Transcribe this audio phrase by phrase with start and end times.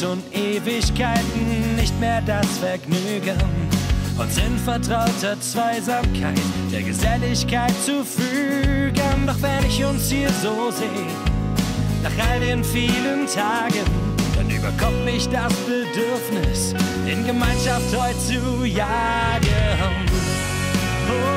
[0.00, 3.38] schon Ewigkeiten nicht mehr das Vergnügen,
[4.18, 6.38] uns in vertrauter Zweisamkeit
[6.70, 9.26] der Geselligkeit zu fügen.
[9.26, 11.06] Doch wenn ich uns hier so sehe,
[12.02, 13.86] nach all den vielen Tagen,
[14.36, 16.74] dann überkommt mich das Bedürfnis,
[17.06, 20.06] in Gemeinschaft heute zu jagen.
[21.08, 21.35] Horrido,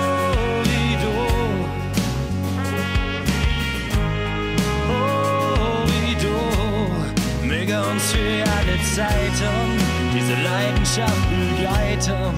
[7.91, 9.77] uns für alle Zeiten
[10.13, 12.33] diese Leidenschaft begleiten.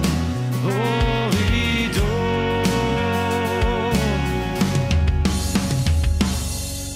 [0.62, 2.02] Horrido.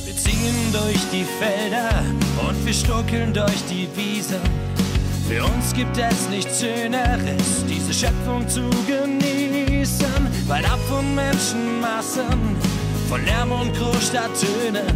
[0.04, 2.04] Wir ziehen durch die Felder
[2.48, 4.40] und wir stuckeln durch die Wiesen.
[5.28, 10.06] Für uns gibt es nichts Schöneres, diese Schöpfung zu genießen.
[10.46, 12.56] Weit ab von Menschenmassen,
[13.08, 14.86] von Lärm und Großstadttönen,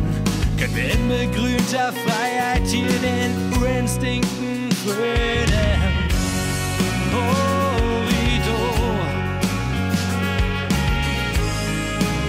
[0.60, 5.80] können wir in begrünter Freiheit hier den Urinstinkten frönen.
[7.14, 8.58] Horrido,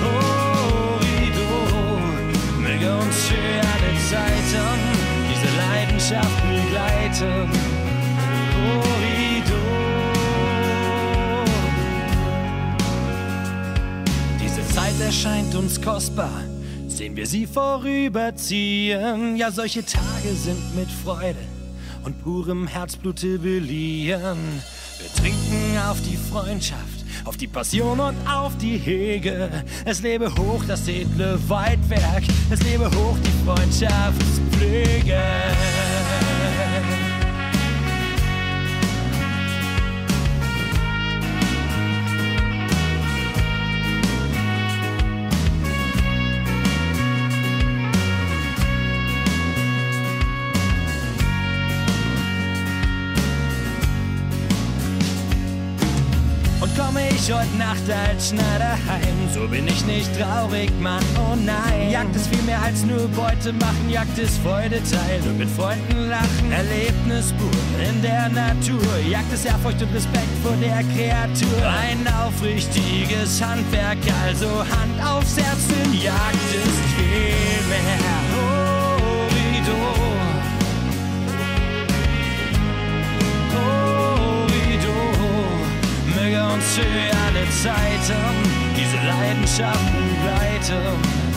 [0.01, 1.49] Horrido,
[2.57, 4.79] möge uns für alle Zeiten
[5.29, 7.49] diese Leidenschaft begleiten.
[8.55, 9.61] Horrido.
[14.39, 16.43] Diese Zeit erscheint uns kostbar,
[17.02, 19.35] sehen wir sie vorüberziehen.
[19.35, 21.39] Ja, solche Tage sind mit Freude
[22.03, 24.61] und purem Herzblute beliehen.
[24.99, 29.49] Wir trinken auf die Freundschaft, auf die Passion und auf die Hege.
[29.83, 35.23] Es lebe hoch das edle Weitwerk, es lebe hoch die Freundschaftspflege.
[57.21, 61.91] Ich heute Nacht als Schneider heim, so bin ich nicht traurig, Mann, oh nein.
[61.91, 66.09] Jagd ist viel mehr als nur Beute machen, Jagd ist Freude teilen und mit Freunden
[66.09, 66.51] lachen.
[66.51, 67.51] Erlebnis pur
[67.87, 71.61] in der Natur, Jagd ist Ehrfurcht und Respekt vor der Kreatur.
[71.67, 78.20] Ein aufrichtiges Handwerk, also Hand aufs Herz, denn Jagd ist viel mehr.
[86.61, 88.22] Uns für alle Zeiten
[88.75, 91.31] diese Leidenschaft begleiten.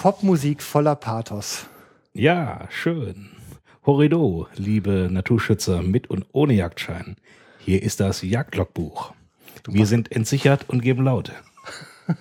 [0.00, 1.66] Popmusik voller Pathos.
[2.14, 3.28] Ja, schön.
[3.84, 7.16] Horrido, liebe Naturschützer mit und ohne Jagdschein.
[7.58, 9.12] Hier ist das Jagdlogbuch.
[9.68, 11.32] Wir sind entsichert und geben Laute.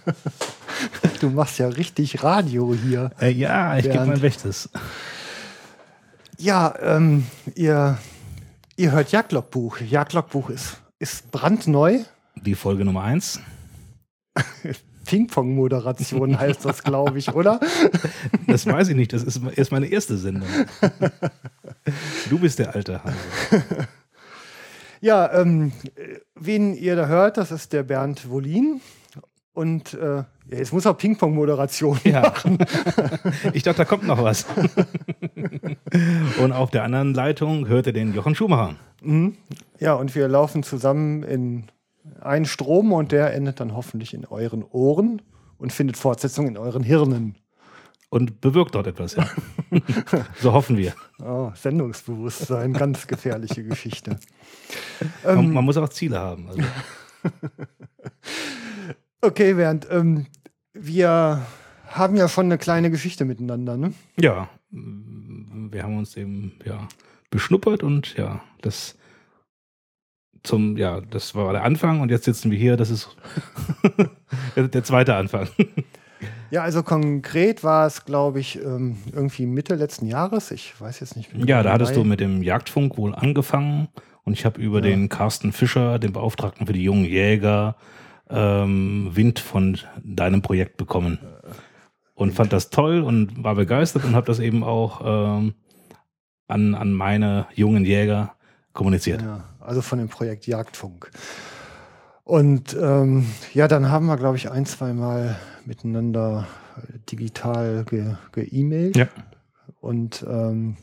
[1.21, 3.11] Du machst ja richtig Radio hier.
[3.19, 4.69] Äh, ja, ich gebe mein Bestes.
[6.37, 7.25] Ja, ähm,
[7.55, 7.97] ihr,
[8.77, 9.79] ihr hört Jagdlogbuch.
[9.81, 11.99] Jagdlogbuch ist, ist brandneu.
[12.35, 13.41] Die Folge Nummer eins.
[15.09, 17.59] Ping-Pong-Moderation heißt das, glaube ich, oder?
[18.47, 20.47] Das weiß ich nicht, das ist, ist meine erste Sendung.
[22.29, 23.15] Du bist der alte Hase.
[25.01, 28.81] Ja, ähm, äh, wen ihr da hört, das ist der Bernd Wolin.
[29.53, 32.19] Und äh, ja, jetzt muss er Ping-Pong-Moderation Ja.
[32.19, 32.57] machen.
[33.53, 34.45] Ich dachte, da kommt noch was.
[36.43, 38.75] Und auf der anderen Leitung hört ihr den Jochen Schumacher.
[39.79, 41.63] Ja, und wir laufen zusammen in
[42.19, 45.21] einen Strom und der endet dann hoffentlich in euren Ohren
[45.57, 47.35] und findet Fortsetzung in euren Hirnen.
[48.09, 49.29] Und bewirkt dort etwas, ja.
[50.41, 50.93] So hoffen wir.
[51.23, 54.19] Oh, Sendungsbewusstsein, ganz gefährliche Geschichte.
[55.23, 56.49] Man, man muss auch Ziele haben.
[56.49, 56.61] Also,
[59.21, 60.27] Okay, Bernd, ähm,
[60.73, 61.45] wir
[61.87, 63.93] haben ja schon eine kleine Geschichte miteinander, ne?
[64.17, 66.87] ja, wir haben uns eben ja,
[67.29, 68.95] beschnuppert und ja, das
[70.43, 73.15] zum, ja, das war der Anfang und jetzt sitzen wir hier, das ist
[74.55, 75.47] der, zweite Anfang.
[76.51, 80.49] Ja, also konkret war es, glaube ich, ähm, irgendwie Mitte letzten Jahres.
[80.49, 81.45] Ich weiß jetzt nicht genau.
[81.45, 83.87] Ja, da hattest du mit dem Jagdfunk wohl angefangen
[84.23, 87.75] und ich habe über den Carsten Fischer, den Beauftragten für die jungen Jäger,
[88.29, 91.19] ähm, Wind von deinem Projekt bekommen.
[92.15, 95.53] Und fand das toll und war begeistert und habe das eben auch ähm,
[96.47, 98.33] an, an meine jungen Jäger
[98.73, 99.21] kommuniziert.
[99.21, 101.11] Ja, also von dem Projekt Jagdfunk.
[102.23, 105.35] Und ähm, ja, dann haben wir, glaube ich, ein, zwei Mal
[105.65, 106.47] miteinander
[107.11, 108.97] digital ge-E-Mailt.
[108.97, 109.07] Ja.
[109.79, 110.75] Und ähm,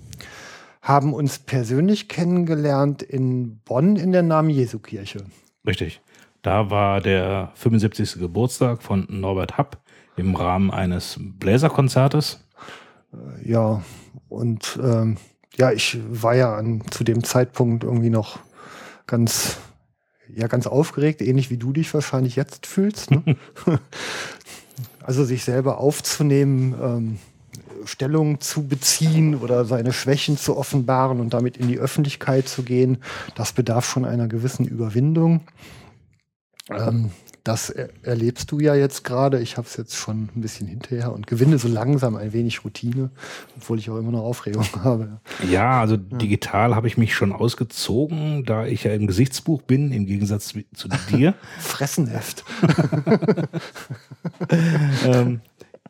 [0.83, 5.25] haben uns persönlich kennengelernt in Bonn in der Namen Jesu Kirche.
[5.67, 6.01] Richtig.
[6.43, 8.21] Da war der 75.
[8.21, 9.79] Geburtstag von Norbert Happ
[10.17, 12.47] im Rahmen eines Bläserkonzertes.
[13.13, 13.83] Äh, ja,
[14.29, 15.17] und ähm,
[15.57, 18.39] ja, ich war ja an, zu dem Zeitpunkt irgendwie noch
[19.07, 19.59] ganz,
[20.35, 23.11] ja, ganz aufgeregt, ähnlich wie du dich wahrscheinlich jetzt fühlst.
[23.11, 23.37] Ne?
[25.03, 27.19] also sich selber aufzunehmen, ähm,
[27.85, 32.99] Stellung zu beziehen oder seine Schwächen zu offenbaren und damit in die Öffentlichkeit zu gehen,
[33.35, 35.43] das bedarf schon einer gewissen Überwindung.
[36.69, 37.11] Ähm,
[37.47, 39.41] das er erlebst du ja jetzt gerade.
[39.41, 43.11] Ich habe es jetzt schon ein bisschen hinterher und gewinne so langsam ein wenig Routine,
[43.57, 45.21] obwohl ich auch immer noch Aufregung habe.
[45.49, 50.07] Ja, also digital habe ich mich schon ausgezogen, da ich ja im Gesichtsbuch bin, im
[50.07, 51.35] Gegensatz zu dir.
[51.59, 52.45] Fressenheft.
[55.05, 55.41] ähm,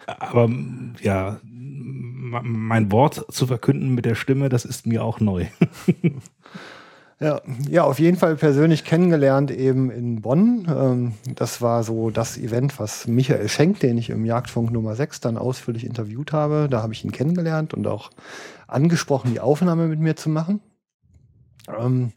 [0.07, 0.51] aber
[1.01, 5.47] ja, mein Wort zu verkünden mit der Stimme, das ist mir auch neu.
[7.19, 10.67] Ja, ja, auf jeden Fall persönlich kennengelernt eben in Bonn.
[10.69, 15.21] Ähm, das war so das Event, was Michael Schenk, den ich im Jagdfunk Nummer 6
[15.21, 16.69] dann ausführlich interviewt habe.
[16.71, 18.11] Da habe ich ihn kennengelernt und auch
[18.67, 20.61] angesprochen, die Aufnahme mit mir zu machen.
[21.69, 22.13] Ähm,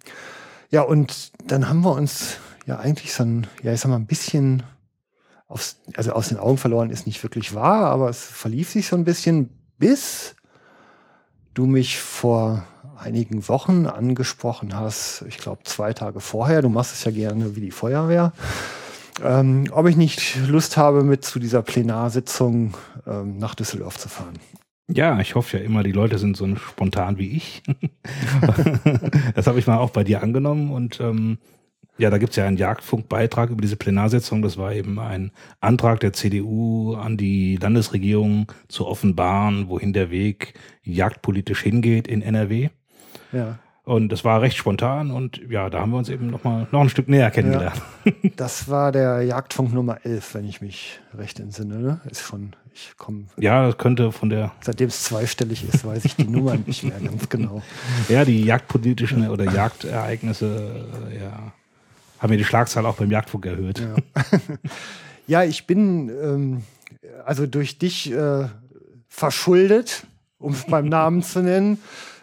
[0.70, 4.06] ja, und dann haben wir uns ja eigentlich so ein, ja, ich sag mal, ein
[4.06, 4.64] bisschen
[5.48, 8.98] aufs, also aus den Augen verloren ist nicht wirklich wahr, aber es verlief sich so
[8.98, 10.36] ein bisschen, bis
[11.54, 12.66] du mich vor
[13.00, 17.62] einigen Wochen angesprochen hast, ich glaube zwei Tage vorher, du machst es ja gerne wie
[17.62, 18.34] die Feuerwehr,
[19.24, 22.76] ähm, ob ich nicht Lust habe, mit zu dieser Plenarsitzung
[23.08, 24.40] ähm, nach Düsseldorf zu fahren.
[24.92, 27.62] Ja, ich hoffe ja immer, die Leute sind so spontan wie ich.
[29.36, 31.38] das habe ich mal auch bei dir angenommen und ähm,
[32.00, 34.42] ja, da gibt es ja einen Jagdfunkbeitrag über diese Plenarsitzung.
[34.42, 40.54] Das war eben ein Antrag der CDU an die Landesregierung zu offenbaren, wohin der Weg
[40.82, 42.70] jagdpolitisch hingeht in NRW.
[43.32, 43.60] Ja.
[43.90, 46.82] Und das war recht spontan und ja, da haben wir uns eben noch mal noch
[46.82, 47.82] ein Stück näher kennengelernt.
[48.06, 48.12] Ja.
[48.36, 51.80] Das war der Jagdfunk Nummer 11, wenn ich mich recht entsinne.
[51.80, 52.02] Ne?
[52.08, 53.26] Ist schon, ich komme.
[53.38, 54.52] Ja, das könnte von der.
[54.62, 57.64] Seitdem es zweistellig ist, weiß ich die Nummer nicht mehr ganz genau.
[58.10, 60.86] Ja, die jagdpolitischen oder Jagdereignisse,
[61.20, 61.52] ja,
[62.20, 63.80] haben wir die Schlagzahl auch beim Jagdfunk erhöht.
[63.80, 63.96] Ja,
[65.26, 66.64] ja ich bin ähm,
[67.26, 68.50] also durch dich äh,
[69.08, 70.06] verschuldet,
[70.38, 71.80] um es beim Namen zu nennen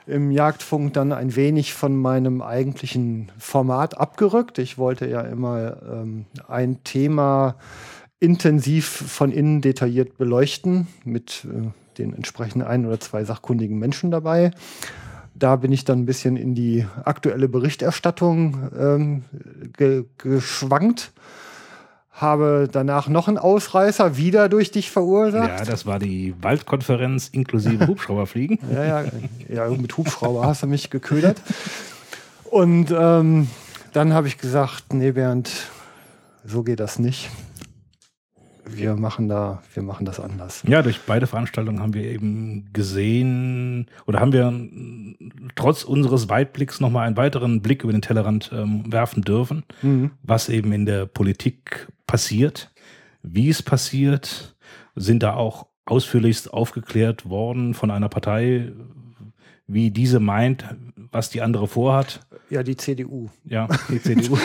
[0.07, 4.59] im Jagdfunk dann ein wenig von meinem eigentlichen Format abgerückt.
[4.59, 7.57] Ich wollte ja immer ähm, ein Thema
[8.21, 11.69] intensiv von innen detailliert beleuchten mit äh,
[11.99, 14.53] den entsprechenden ein oder zwei sachkundigen Menschen dabei.
[15.35, 19.25] Da bin ich dann ein bisschen in die aktuelle Berichterstattung ähm,
[19.77, 21.13] ge geschwankt
[22.17, 25.49] habe danach noch einen Ausreißer wieder durch dich verursacht.
[25.49, 28.59] Ja, das war die Waldkonferenz inklusive Hubschrauberfliegen.
[28.73, 29.05] ja, ja,
[29.49, 31.41] ja, mit Hubschrauber hast du mich geködert.
[32.45, 33.49] Und ähm,
[33.93, 35.51] dann habe ich gesagt, nee Bernd,
[36.45, 37.29] so geht das nicht
[38.69, 40.63] wir machen da, wir machen das anders.
[40.67, 44.53] Ja, durch beide Veranstaltungen haben wir eben gesehen oder haben wir
[45.55, 50.11] trotz unseres Weitblicks nochmal einen weiteren Blick über den Tellerrand ähm, werfen dürfen, mhm.
[50.23, 52.73] was eben in der Politik passiert,
[53.23, 54.57] wie es passiert,
[54.95, 58.73] sind da auch ausführlichst aufgeklärt worden von einer Partei,
[59.69, 60.65] wie diese meint,
[61.11, 62.21] was die andere vorhat.
[62.51, 63.29] Ja, die CDU.
[63.45, 64.39] Ja, die CDU.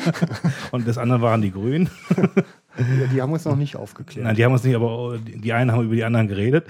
[0.72, 1.88] Und das andere waren die Grünen.
[3.12, 4.26] Die haben uns noch nicht aufgeklärt.
[4.26, 6.66] Nein, die haben uns nicht, aber die einen haben über die anderen geredet.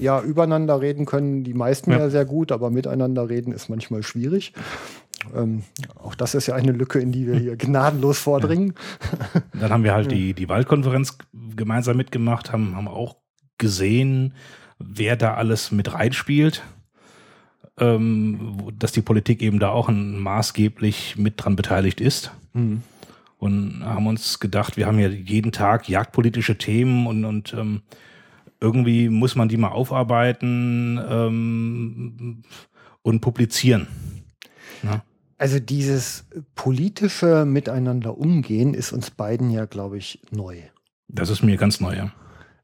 [0.00, 4.02] Ja, übereinander reden können die meisten ja, ja sehr gut, aber miteinander reden ist manchmal
[4.02, 4.52] schwierig.
[5.36, 5.62] Ähm,
[5.94, 8.74] auch das ist ja eine Lücke, in die wir hier gnadenlos vordringen.
[9.34, 9.60] Ja.
[9.60, 11.18] Dann haben wir halt die, die Wahlkonferenz
[11.54, 13.16] gemeinsam mitgemacht, haben, haben auch
[13.58, 14.34] gesehen,
[14.78, 16.62] wer da alles mit reinspielt.
[17.78, 22.32] Ähm, dass die Politik eben da auch maßgeblich mit dran beteiligt ist.
[22.52, 22.82] Mhm
[23.42, 27.82] und haben uns gedacht, wir haben ja jeden Tag jagdpolitische Themen und, und ähm,
[28.60, 32.44] irgendwie muss man die mal aufarbeiten ähm,
[33.02, 33.88] und publizieren.
[34.84, 35.02] Ja.
[35.38, 40.58] Also dieses politische Miteinander umgehen ist uns beiden ja, glaube ich, neu.
[41.08, 42.12] Das ist mir ganz neu, ja.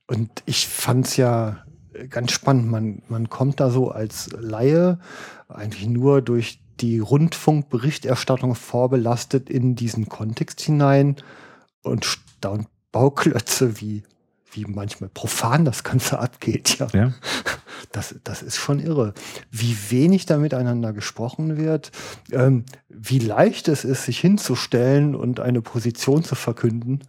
[0.06, 1.64] Und ich fand es ja
[2.08, 2.70] ganz spannend.
[2.70, 5.00] Man, man kommt da so als Laie
[5.49, 11.16] eigentlich nur durch die Rundfunkberichterstattung vorbelastet in diesen Kontext hinein
[11.82, 14.02] und staunt Bauklötze, wie,
[14.52, 16.78] wie manchmal profan das Ganze abgeht.
[16.78, 16.88] Ja.
[16.92, 17.14] ja.
[17.92, 19.14] das, das ist schon irre.
[19.50, 21.92] Wie wenig da miteinander gesprochen wird,
[22.32, 27.02] ähm, wie leicht es ist, sich hinzustellen und eine Position zu verkünden.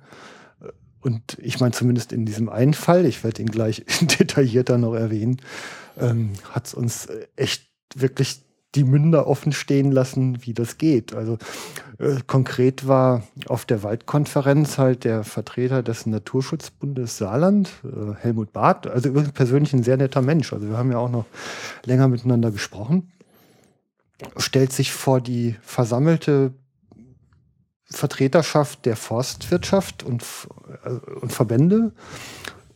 [1.01, 5.41] Und ich meine, zumindest in diesem einen Fall, ich werde ihn gleich detaillierter noch erwähnen,
[5.97, 8.41] ähm, hat es uns echt wirklich
[8.75, 11.13] die Münder offen stehen lassen, wie das geht.
[11.13, 11.37] Also
[11.97, 18.85] äh, konkret war auf der Waldkonferenz halt der Vertreter des Naturschutzbundes Saarland, äh, Helmut Barth,
[18.85, 20.53] also übrigens persönlich ein sehr netter Mensch.
[20.53, 21.25] Also wir haben ja auch noch
[21.85, 23.11] länger miteinander gesprochen.
[24.37, 26.53] Stellt sich vor die versammelte
[27.85, 30.23] Vertreterschaft der Forstwirtschaft und,
[30.83, 31.93] äh, und Verbände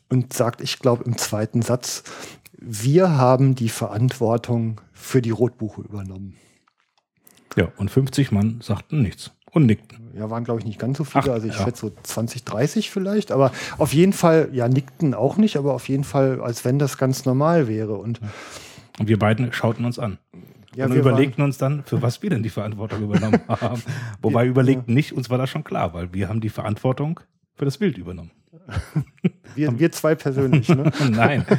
[0.09, 2.03] und sagt, ich glaube im zweiten Satz,
[2.65, 6.36] wir haben die Verantwortung für die Rotbuche übernommen.
[7.55, 10.10] Ja, und 50 Mann sagten nichts und nickten.
[10.15, 11.63] Ja, waren glaube ich nicht ganz so viele, Ach, also ich ja.
[11.63, 15.89] schätze so 20, 30 vielleicht, aber auf jeden Fall, ja, nickten auch nicht, aber auf
[15.89, 17.96] jeden Fall, als wenn das ganz normal wäre.
[17.96, 18.22] Und,
[19.00, 20.17] und wir beiden schauten uns an.
[20.75, 23.84] Ja, und überlegten uns dann, für was wir denn die Verantwortung übernommen haben.
[24.22, 27.20] Wobei wir überlegten nicht, uns war das schon klar, weil wir haben die Verantwortung
[27.53, 28.32] für das Bild übernommen.
[29.55, 30.91] Wir, wir zwei persönlich, ne?
[31.12, 31.46] Nein.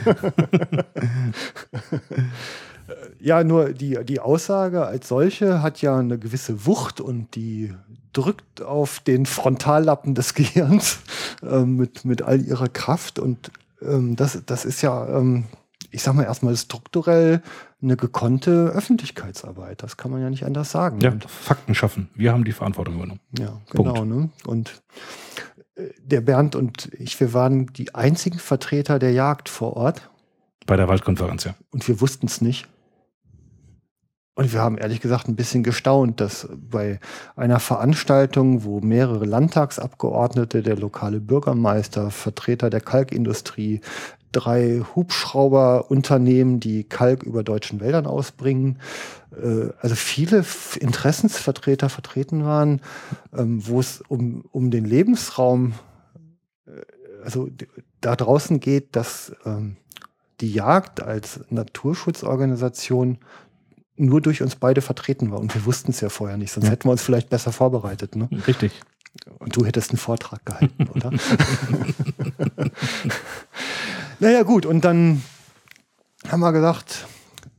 [3.20, 7.75] ja, nur die, die Aussage als solche hat ja eine gewisse Wucht und die
[8.12, 11.00] drückt auf den Frontallappen des Gehirns
[11.42, 13.18] äh, mit, mit all ihrer Kraft.
[13.18, 13.50] Und
[13.82, 15.44] ähm, das, das ist ja, ähm,
[15.90, 17.42] ich sag mal erstmal strukturell
[17.82, 19.82] eine gekonnte Öffentlichkeitsarbeit.
[19.82, 21.00] Das kann man ja nicht anders sagen.
[21.00, 22.08] Ja, Fakten schaffen.
[22.14, 23.20] Wir haben die Verantwortung übernommen.
[23.38, 24.04] Ja, genau.
[24.04, 24.30] Ne?
[24.46, 24.82] Und
[25.76, 30.10] der Bernd und ich, wir waren die einzigen Vertreter der Jagd vor Ort.
[30.66, 31.54] Bei der Waldkonferenz, ja.
[31.70, 32.68] Und wir wussten es nicht.
[34.36, 36.98] Und wir haben ehrlich gesagt ein bisschen gestaunt, dass bei
[37.36, 43.80] einer Veranstaltung, wo mehrere Landtagsabgeordnete, der lokale Bürgermeister, Vertreter der Kalkindustrie,
[44.34, 48.78] drei Hubschrauberunternehmen, die Kalk über deutschen Wäldern ausbringen,
[49.32, 50.44] äh, also viele
[50.78, 52.80] Interessensvertreter vertreten waren,
[53.34, 55.74] ähm, wo es um, um den Lebensraum,
[56.66, 56.70] äh,
[57.24, 57.48] also
[58.00, 59.76] da draußen geht, dass ähm,
[60.40, 63.18] die Jagd als Naturschutzorganisation
[63.96, 65.38] nur durch uns beide vertreten war.
[65.38, 66.72] Und wir wussten es ja vorher nicht, sonst ja.
[66.72, 68.16] hätten wir uns vielleicht besser vorbereitet.
[68.16, 68.28] Ne?
[68.46, 68.72] Richtig.
[69.38, 71.12] Und du hättest einen Vortrag gehalten, oder?
[74.21, 75.23] naja, gut, und dann
[76.28, 77.06] haben wir gesagt,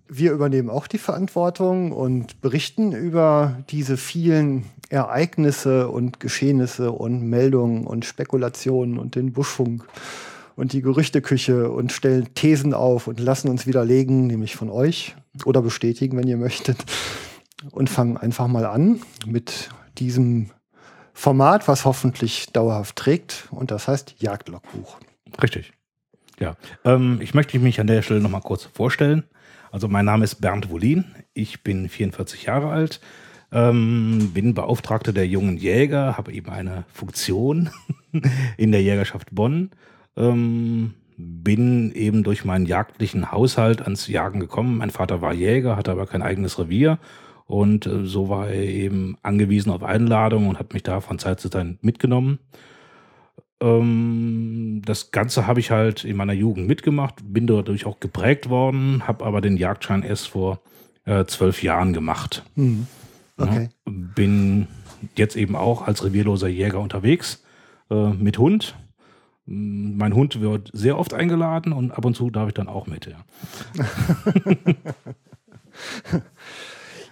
[0.07, 7.87] wir übernehmen auch die Verantwortung und berichten über diese vielen Ereignisse und Geschehnisse und Meldungen
[7.87, 9.85] und Spekulationen und den Buschfunk
[10.55, 15.61] und die Gerüchteküche und stellen Thesen auf und lassen uns widerlegen, nämlich von euch oder
[15.61, 16.77] bestätigen, wenn ihr möchtet.
[17.71, 20.51] Und fangen einfach mal an mit diesem
[21.13, 23.47] Format, was hoffentlich dauerhaft trägt.
[23.49, 24.99] Und das heißt Jagdlogbuch.
[25.41, 25.73] Richtig.
[26.39, 26.55] Ja.
[26.83, 29.23] Ähm, ich möchte mich an der Stelle nochmal kurz vorstellen.
[29.71, 31.05] Also mein Name ist Bernd Wolin.
[31.33, 33.01] Ich bin 44 Jahre alt.
[33.51, 37.69] Ähm, bin Beauftragter der jungen Jäger, habe eben eine Funktion
[38.57, 39.71] in der Jägerschaft Bonn
[40.17, 44.77] ähm, bin eben durch meinen jagdlichen Haushalt ans Jagen gekommen.
[44.77, 46.99] Mein Vater war Jäger, hatte aber kein eigenes Revier
[47.45, 51.39] und äh, so war er eben angewiesen auf Einladung und hat mich da von Zeit
[51.39, 52.39] zu Zeit mitgenommen.
[53.61, 59.07] Ähm, das Ganze habe ich halt in meiner Jugend mitgemacht, bin dadurch auch geprägt worden,
[59.07, 60.59] habe aber den Jagdschein erst vor
[61.05, 62.43] äh, zwölf Jahren gemacht.
[62.55, 62.87] Mhm.
[63.37, 63.69] Okay.
[63.85, 64.67] Ja, bin
[65.15, 67.43] jetzt eben auch als revierloser Jäger unterwegs
[67.89, 68.75] äh, mit Hund
[69.47, 73.07] mein Hund wird sehr oft eingeladen und ab und zu darf ich dann auch mit.
[73.07, 73.85] Ja,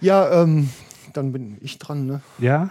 [0.00, 0.70] ja ähm,
[1.12, 2.06] dann bin ich dran.
[2.06, 2.22] Ne?
[2.38, 2.70] Ja.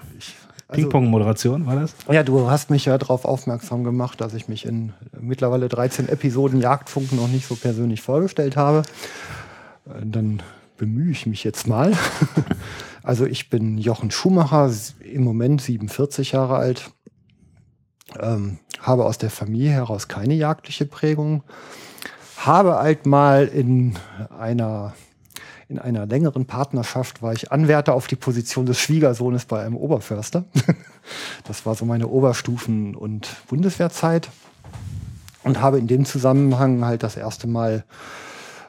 [0.74, 1.96] Also, Ping-Pong-Moderation war das?
[2.12, 6.60] Ja, du hast mich ja darauf aufmerksam gemacht, dass ich mich in mittlerweile 13 Episoden
[6.60, 8.84] Jagdfunk noch nicht so persönlich vorgestellt habe.
[9.86, 10.42] Äh, dann
[10.78, 11.94] bemühe ich mich jetzt mal.
[13.04, 16.92] also ich bin Jochen Schumacher, im Moment 47 Jahre alt
[18.20, 21.44] ähm, habe aus der Familie heraus keine jagdliche Prägung,
[22.38, 23.98] habe halt mal in
[24.38, 24.94] einer
[25.74, 30.46] in einer längeren Partnerschaft war ich Anwärter auf die Position des Schwiegersohnes bei einem Oberförster.
[31.44, 34.30] Das war so meine Oberstufen- und Bundeswehrzeit
[35.44, 37.84] und habe in dem Zusammenhang halt das erste Mal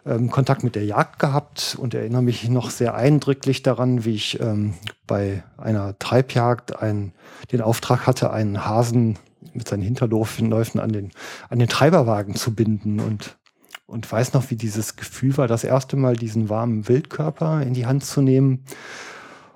[0.04, 4.40] ähm, Kontakt mit der Jagd gehabt und erinnere mich noch sehr eindrücklich daran, wie ich
[4.40, 4.74] ähm,
[5.06, 7.12] bei einer Treibjagd ein,
[7.52, 9.16] den Auftrag hatte, einen Hasen
[9.52, 11.12] mit seinen Hinterläufen an den,
[11.50, 13.36] an den Treiberwagen zu binden und,
[13.86, 17.86] und weiß noch, wie dieses Gefühl war, das erste Mal diesen warmen Wildkörper in die
[17.86, 18.64] Hand zu nehmen.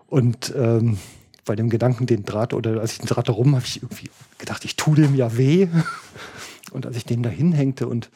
[0.07, 0.99] Und ähm,
[1.45, 4.65] bei dem Gedanken, den Draht oder als ich den Draht herum habe ich irgendwie gedacht,
[4.65, 5.69] ich tue dem ja weh.
[6.73, 8.11] Und als ich den da hinhängte und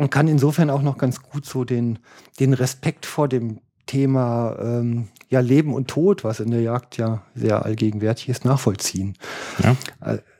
[0.00, 1.98] und kann insofern auch noch ganz gut so den,
[2.38, 7.22] den Respekt vor dem Thema ähm, ja, Leben und Tod, was in der Jagd ja
[7.34, 9.18] sehr allgegenwärtig ist, nachvollziehen.
[9.62, 9.76] Ja.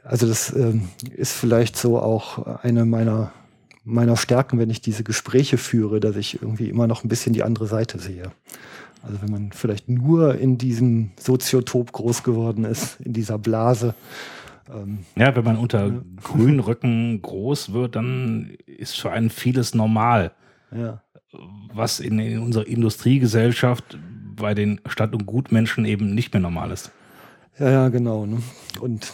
[0.02, 3.32] Also das ähm, ist vielleicht so auch eine meiner,
[3.90, 7.42] meiner Stärken, wenn ich diese Gespräche führe, dass ich irgendwie immer noch ein bisschen die
[7.42, 8.30] andere Seite sehe.
[9.02, 13.94] Also wenn man vielleicht nur in diesem Soziotop groß geworden ist, in dieser Blase.
[14.73, 16.02] Ähm, ja, wenn man unter ja.
[16.23, 20.32] Grünröcken groß wird, dann ist für einen vieles normal.
[20.70, 21.02] Ja.
[21.73, 23.99] Was in, in unserer Industriegesellschaft
[24.37, 26.90] bei den Stadt- und Gutmenschen eben nicht mehr normal ist.
[27.59, 28.26] Ja, ja, genau.
[28.26, 28.38] Ne?
[28.80, 29.12] Und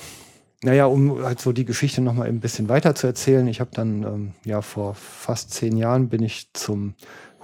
[0.63, 4.03] naja, um halt so die Geschichte nochmal ein bisschen weiter zu erzählen, ich habe dann,
[4.03, 6.95] ähm, ja, vor fast zehn Jahren bin ich zum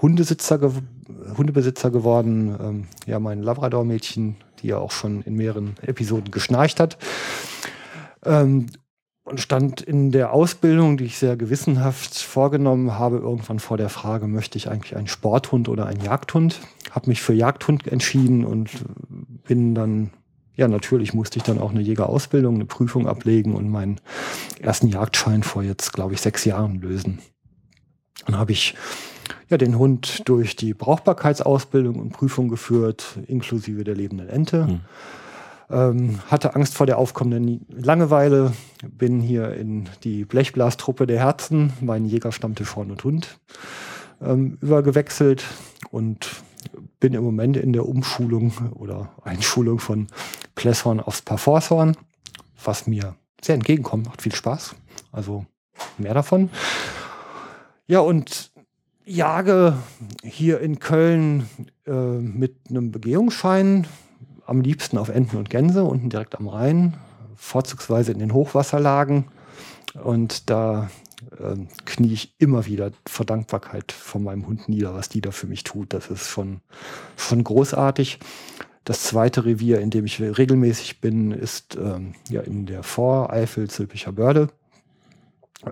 [0.00, 0.70] Hundesitzer ge
[1.36, 2.56] Hundebesitzer geworden.
[2.60, 6.96] Ähm, ja, mein Labrador-Mädchen, die ja auch schon in mehreren Episoden geschnarcht hat.
[8.24, 8.66] Ähm,
[9.24, 14.26] und stand in der Ausbildung, die ich sehr gewissenhaft vorgenommen habe, irgendwann vor der Frage,
[14.26, 16.60] möchte ich eigentlich einen Sporthund oder einen Jagdhund?
[16.90, 18.70] Habe mich für Jagdhund entschieden und
[19.44, 20.10] bin dann,
[20.54, 24.00] ja natürlich musste ich dann auch eine Jägerausbildung, eine Prüfung ablegen und meinen
[24.60, 27.20] ersten Jagdschein vor jetzt, glaube ich, sechs Jahren lösen.
[28.26, 28.74] Dann habe ich
[29.48, 34.66] ja den Hund durch die Brauchbarkeitsausbildung und Prüfung geführt, inklusive der lebenden Ente.
[34.66, 34.80] Hm
[35.72, 38.52] ähm, hatte Angst vor der aufkommenden Langeweile,
[38.86, 43.38] bin hier in die Blechblastruppe der Herzen, mein Jägerstammtisch Horn und Hund,
[44.20, 45.44] ähm, übergewechselt
[45.90, 46.30] und
[47.02, 50.06] bin im Moment in der Umschulung oder Einschulung von
[50.54, 51.96] Plesshorn aufs Parforshorn,
[52.64, 54.76] was mir sehr entgegenkommt, macht viel Spaß.
[55.10, 55.44] Also
[55.98, 56.48] mehr davon.
[57.88, 58.52] Ja, und
[59.04, 59.74] jage
[60.22, 61.48] hier in Köln
[61.88, 63.88] äh, mit einem Begehungsschein
[64.46, 66.94] am liebsten auf Enten und Gänse, unten direkt am Rhein,
[67.34, 69.24] vorzugsweise in den Hochwasserlagen.
[70.04, 70.88] Und da
[71.38, 75.46] äh, knie ich immer wieder vor Dankbarkeit von meinem Hund nieder, was die da für
[75.46, 75.92] mich tut.
[75.92, 76.60] Das ist schon,
[77.16, 78.18] schon großartig.
[78.84, 84.12] Das zweite Revier, in dem ich regelmäßig bin, ist ähm, ja in der Voreifel Zülpicher
[84.12, 84.48] Börde.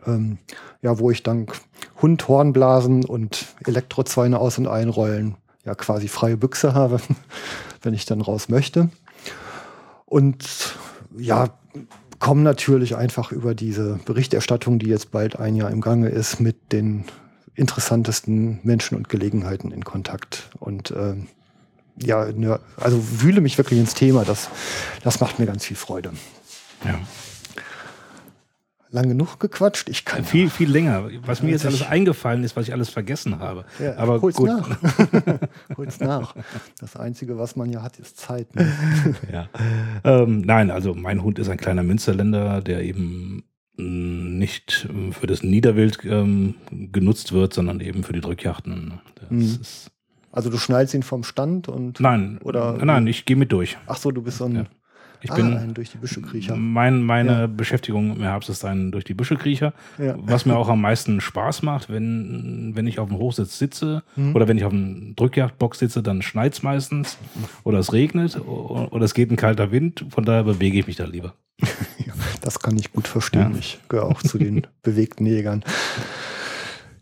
[0.07, 0.39] Ähm,
[0.83, 1.61] ja, wo ich dank
[2.01, 7.01] Hund, Hornblasen und Elektrozäune aus- und einrollen ja quasi freie Büchse habe,
[7.83, 8.91] wenn ich dann raus möchte.
[10.07, 10.77] Und
[11.17, 11.51] ja,
[12.21, 16.73] kommen natürlich einfach über diese Berichterstattung, die jetzt bald ein Jahr im Gange ist, mit
[16.73, 17.05] den
[17.57, 20.51] interessantesten Menschen und Gelegenheiten in Kontakt.
[20.61, 21.15] Und äh,
[21.97, 22.29] ja,
[22.77, 24.25] also wühle mich wirklich ins Thema.
[24.25, 24.49] Das,
[25.03, 26.13] das macht mir ganz viel Freude.
[26.85, 27.01] Ja
[28.91, 29.89] lang genug gequatscht.
[29.89, 30.51] Ich kann viel, ja.
[30.51, 31.09] viel länger.
[31.25, 33.65] Was mir jetzt alles eingefallen ist, was ich alles vergessen habe.
[33.79, 34.49] Ja, Aber hol's gut.
[34.49, 34.69] nach.
[35.77, 36.35] hol's nach.
[36.81, 38.55] Das Einzige, was man ja hat, ist Zeit.
[38.55, 38.73] Ne?
[39.33, 39.49] ja.
[40.05, 43.45] Ähm, nein, also mein Hund ist ein kleiner Münsterländer, der eben
[43.77, 49.01] nicht für das Niederwild ähm, genutzt wird, sondern eben für die Drückjachten.
[49.31, 49.59] Mhm.
[50.33, 53.79] also du schnallst ihn vom Stand und nein, oder nein, ich gehe mit durch.
[53.87, 54.65] Ach so, du bist so ein ja.
[55.23, 56.57] Ich ah, bin durch die Büschekriecher.
[56.57, 57.47] Mein, meine ja.
[57.47, 60.17] Beschäftigung im Herbst ist ein durch die Büschekriecher, ja.
[60.19, 64.35] was mir auch am meisten Spaß macht, wenn, wenn ich auf dem Hochsitz sitze mhm.
[64.35, 67.19] oder wenn ich auf dem Drückjagdbox sitze, dann schneit es meistens
[67.65, 71.05] oder es regnet oder es geht ein kalter Wind, von daher bewege ich mich da
[71.05, 71.35] lieber.
[72.41, 73.55] das kann ich gut verstehen.
[73.59, 75.63] Ich gehöre auch zu den bewegten Jägern.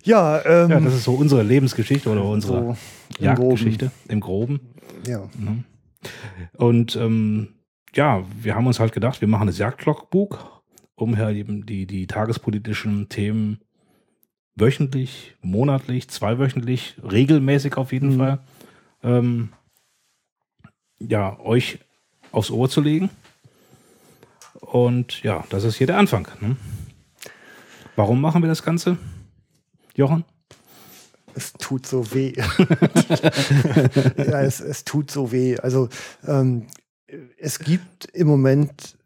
[0.02, 2.76] Ja, ähm, ja, das ist so unsere Lebensgeschichte oder unsere
[3.18, 4.60] so Jagdgeschichte im Groben.
[5.06, 5.28] Ja.
[5.38, 5.64] Mhm.
[6.56, 7.48] Und ähm,
[7.94, 10.60] ja, wir haben uns halt gedacht, wir machen das Jagdlogbuch,
[10.94, 13.60] um halt eben die, die tagespolitischen Themen
[14.56, 18.18] wöchentlich, monatlich, zweiwöchentlich, regelmäßig auf jeden mhm.
[18.18, 18.38] Fall,
[19.02, 19.52] ähm,
[20.98, 21.78] ja, euch
[22.32, 23.10] aufs Ohr zu legen.
[24.60, 26.28] Und ja, das ist hier der Anfang.
[26.40, 26.56] Ne?
[27.96, 28.98] Warum machen wir das Ganze,
[29.94, 30.24] Jochen?
[31.34, 32.32] Es tut so weh.
[32.36, 35.56] ja, es, es tut so weh.
[35.58, 35.88] Also
[36.26, 36.66] ähm,
[37.38, 38.96] es gibt im Moment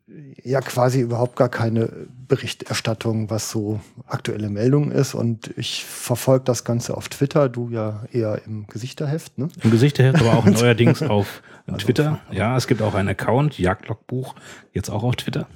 [0.42, 1.88] ja quasi überhaupt gar keine
[2.28, 5.14] Berichterstattung, was so aktuelle Meldungen ist.
[5.14, 9.38] Und ich verfolge das Ganze auf Twitter, du ja eher im Gesichterheft.
[9.38, 9.48] Ne?
[9.62, 12.20] Im Gesichterheft, aber auch neuerdings auf also Twitter.
[12.28, 14.34] Auf, ja, es gibt auch einen Account, Jagdlogbuch,
[14.72, 15.46] jetzt auch auf Twitter.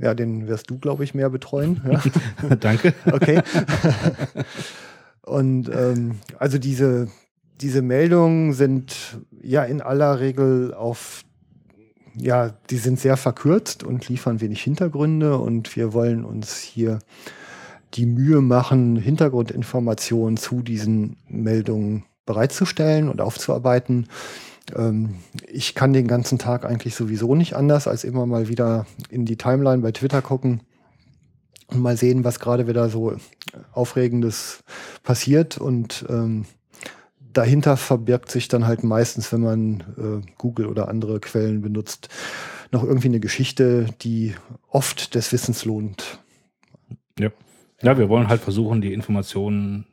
[0.00, 1.80] Ja, den wirst du, glaube ich, mehr betreuen.
[1.88, 2.56] Ja.
[2.60, 2.94] Danke.
[3.10, 3.40] Okay.
[5.22, 7.08] Und ähm, also diese,
[7.60, 11.22] diese Meldungen sind ja in aller Regel auf
[12.16, 17.00] ja, die sind sehr verkürzt und liefern wenig Hintergründe und wir wollen uns hier
[17.94, 24.08] die Mühe machen, Hintergrundinformationen zu diesen Meldungen bereitzustellen und aufzuarbeiten.
[24.74, 29.26] Ähm, ich kann den ganzen Tag eigentlich sowieso nicht anders, als immer mal wieder in
[29.26, 30.62] die Timeline bei Twitter gucken
[31.68, 33.16] und mal sehen, was gerade wieder so
[33.72, 34.64] Aufregendes
[35.02, 35.58] passiert.
[35.58, 36.46] Und ähm,
[37.36, 42.08] dahinter verbirgt sich dann halt meistens, wenn man äh, Google oder andere Quellen benutzt,
[42.70, 44.34] noch irgendwie eine Geschichte, die
[44.68, 46.18] oft des Wissens lohnt.
[47.18, 47.30] Ja.
[47.82, 49.86] Ja, wir wollen halt versuchen, die Informationen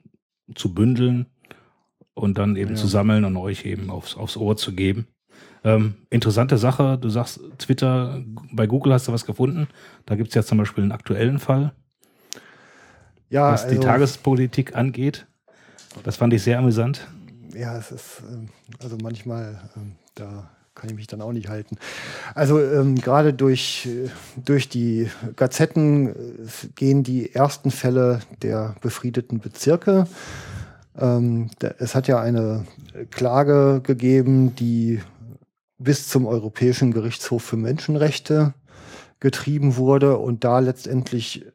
[0.56, 1.26] zu bündeln
[2.14, 2.76] und dann eben ja.
[2.76, 5.08] zu sammeln und euch eben aufs, aufs Ohr zu geben.
[5.64, 9.68] Ähm, interessante Sache, du sagst Twitter, bei Google hast du was gefunden.
[10.06, 11.74] Da gibt es ja zum Beispiel einen aktuellen Fall,
[13.30, 15.26] ja, was also, die Tagespolitik angeht.
[16.04, 17.08] Das fand ich sehr amüsant.
[17.54, 18.50] Ja, es ist, ähm,
[18.82, 21.78] also manchmal, ähm, da kann ich mich dann auch nicht halten.
[22.34, 24.10] Also ähm, gerade durch, äh,
[24.44, 26.14] durch die Gazetten äh,
[26.76, 30.08] gehen die ersten Fälle der befriedeten Bezirke.
[30.98, 32.66] Ähm, es hat ja eine
[33.10, 35.02] Klage gegeben, die
[35.78, 38.54] bis zum Europäischen Gerichtshof für Menschenrechte
[39.20, 41.46] getrieben wurde und da letztendlich,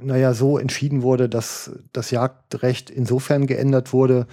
[0.00, 4.26] naja, so entschieden wurde, dass das Jagdrecht insofern geändert wurde,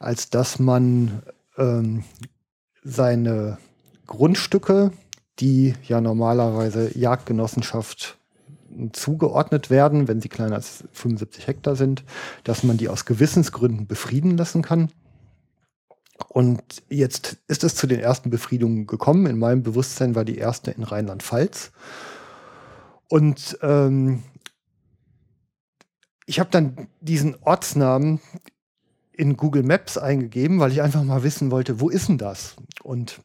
[0.00, 1.22] als dass man
[1.56, 2.04] ähm,
[2.82, 3.58] seine
[4.06, 4.90] Grundstücke,
[5.38, 8.18] die ja normalerweise Jagdgenossenschaft
[8.92, 12.04] zugeordnet werden, wenn sie kleiner als 75 Hektar sind,
[12.44, 14.90] dass man die aus Gewissensgründen befrieden lassen kann.
[16.28, 19.26] Und jetzt ist es zu den ersten Befriedungen gekommen.
[19.26, 21.72] In meinem Bewusstsein war die erste in Rheinland-Pfalz.
[23.08, 24.22] Und ähm,
[26.26, 28.20] ich habe dann diesen Ortsnamen
[29.20, 32.56] in Google Maps eingegeben, weil ich einfach mal wissen wollte, wo ist denn das?
[32.82, 33.20] Und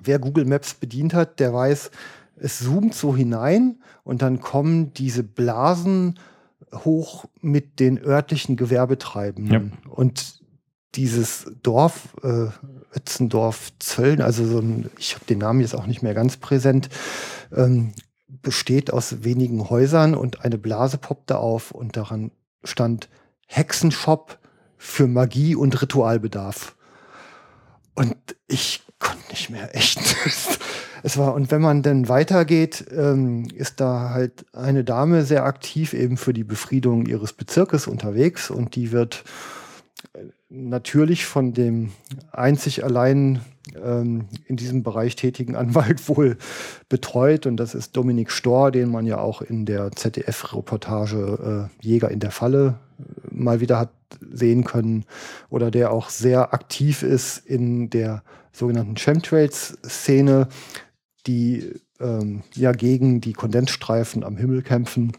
[0.00, 1.92] wer Google Maps bedient hat, der weiß,
[2.34, 6.18] es zoomt so hinein und dann kommen diese Blasen
[6.74, 9.72] hoch mit den örtlichen Gewerbetreibenden.
[9.84, 9.92] Ja.
[9.92, 10.40] Und
[10.96, 12.48] dieses Dorf, äh,
[12.96, 16.88] Ötzendorf Zölln, also so ein, ich habe den Namen jetzt auch nicht mehr ganz präsent,
[17.54, 17.92] ähm,
[18.42, 22.32] besteht aus wenigen Häusern und eine Blase poppte auf und daran
[22.64, 23.08] stand
[23.46, 24.40] Hexenshop
[24.84, 26.76] für Magie und Ritualbedarf.
[27.94, 28.16] Und
[28.46, 29.98] ich konnte nicht mehr, echt.
[31.02, 35.94] es war, und wenn man dann weitergeht, ähm, ist da halt eine Dame sehr aktiv
[35.94, 39.24] eben für die Befriedung ihres Bezirkes unterwegs und die wird
[40.50, 41.90] natürlich von dem
[42.30, 43.40] einzig allein
[43.82, 46.36] ähm, in diesem Bereich tätigen Anwalt wohl
[46.88, 47.46] betreut.
[47.46, 52.20] Und das ist Dominik Storr, den man ja auch in der ZDF-Reportage äh, Jäger in
[52.20, 55.04] der Falle äh, mal wieder hat sehen können.
[55.50, 60.48] Oder der auch sehr aktiv ist in der sogenannten Chemtrails-Szene,
[61.26, 65.12] die ähm, ja gegen die Kondensstreifen am Himmel kämpfen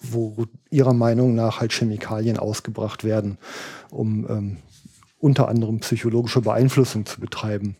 [0.00, 3.38] wo ihrer Meinung nach halt Chemikalien ausgebracht werden,
[3.90, 4.56] um ähm,
[5.18, 7.76] unter anderem psychologische Beeinflussung zu betreiben.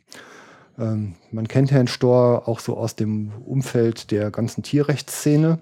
[0.79, 5.61] Ähm, man kennt Herrn Storr auch so aus dem Umfeld der ganzen Tierrechtsszene.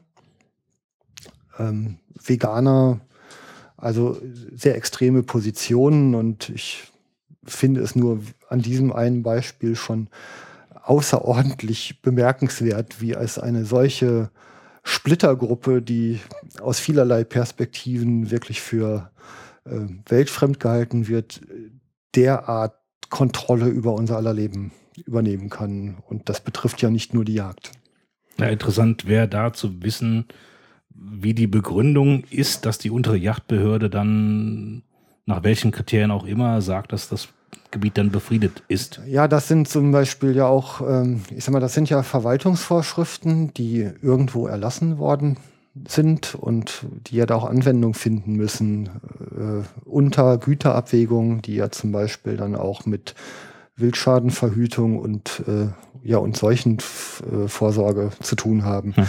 [1.59, 3.01] Ähm, Veganer,
[3.77, 4.21] also
[4.55, 6.91] sehr extreme Positionen und ich
[7.45, 10.09] finde es nur an diesem einen Beispiel schon
[10.83, 14.31] außerordentlich bemerkenswert, wie es eine solche
[14.83, 16.21] Splittergruppe, die
[16.61, 19.11] aus vielerlei Perspektiven wirklich für
[19.65, 21.43] äh, weltfremd gehalten wird,
[22.15, 22.75] derart
[23.11, 24.73] Kontrolle über unser aller Leben
[25.07, 25.99] übernehmen kann.
[26.09, 27.73] Und das betrifft ja nicht nur die Jagd.
[28.39, 30.27] Ja, interessant wäre da zu wissen,
[31.01, 34.83] wie die Begründung ist, dass die untere Yachtbehörde dann
[35.27, 37.29] nach welchen Kriterien auch immer sagt, dass das
[37.71, 39.01] Gebiet dann befriedet ist.
[39.07, 43.53] Ja, das sind zum Beispiel ja auch, ähm, ich sag mal, das sind ja Verwaltungsvorschriften,
[43.55, 45.37] die irgendwo erlassen worden
[45.87, 48.89] sind und die ja da auch Anwendung finden müssen
[49.37, 53.15] äh, unter Güterabwägungen, die ja zum Beispiel dann auch mit
[53.77, 55.69] Wildschadenverhütung und äh,
[56.03, 58.97] ja und solchen äh, Vorsorge zu tun haben.
[58.97, 59.07] Hm.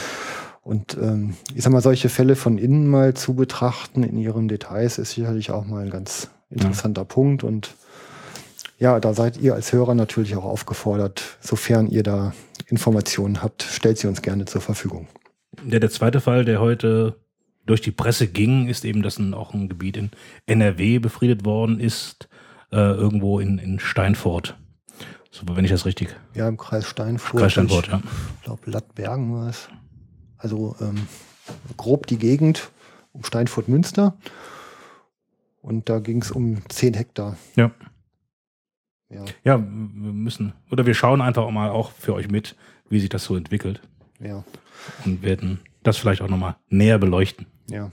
[0.69, 4.99] Und ähm, ich sag mal, solche Fälle von innen mal zu betrachten in ihren Details
[4.99, 7.05] ist sicherlich auch mal ein ganz interessanter ja.
[7.05, 7.73] Punkt und
[8.77, 12.33] ja, da seid ihr als Hörer natürlich auch aufgefordert, sofern ihr da
[12.67, 15.07] Informationen habt, stellt sie uns gerne zur Verfügung.
[15.67, 17.15] Ja, der zweite Fall, der heute
[17.65, 20.11] durch die Presse ging, ist eben, dass ein, auch ein Gebiet in
[20.45, 22.29] NRW befriedet worden ist,
[22.71, 24.55] äh, irgendwo in, in Steinfurt.
[25.31, 26.15] So, wenn ich das richtig.
[26.35, 27.41] Ja, im Kreis Steinfurt.
[27.41, 28.03] Kreis Steinfurt, ja.
[28.37, 29.67] Ich glaube, Lattbergen war es.
[30.39, 31.07] Also ähm,
[31.77, 32.71] grob die Gegend
[33.11, 34.17] um Steinfurt-Münster.
[35.61, 37.37] Und da ging es um 10 Hektar.
[37.55, 37.71] Ja.
[39.09, 39.25] Ja.
[39.43, 42.55] ja, wir müssen, oder wir schauen einfach mal auch für euch mit,
[42.89, 43.81] wie sich das so entwickelt.
[44.19, 44.43] Ja.
[45.03, 47.47] Und werden das vielleicht auch nochmal näher beleuchten.
[47.69, 47.91] Ja.